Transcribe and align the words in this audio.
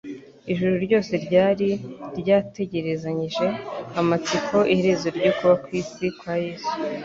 Ijuru 0.51 0.73
ryose 0.85 1.13
ryari 1.25 1.69
ryategerezanyije 2.19 3.45
amatsiko 4.01 4.55
iherezo 4.73 5.07
ryo 5.17 5.31
kuba 5.37 5.55
ku 5.63 5.69
isi 5.81 6.05
kwa 6.17 6.33
Yesu, 6.45 6.73